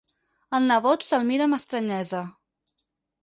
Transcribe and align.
El 0.59 0.63
nebot 0.69 1.03
se'l 1.09 1.27
mira 1.27 1.45
amb 1.49 1.57
estranyesa. 1.59 2.23